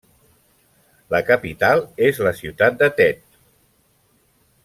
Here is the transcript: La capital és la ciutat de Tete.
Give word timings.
La 1.15 1.19
capital 1.27 1.83
és 2.07 2.23
la 2.29 2.33
ciutat 2.41 2.81
de 2.81 2.91
Tete. 3.01 3.39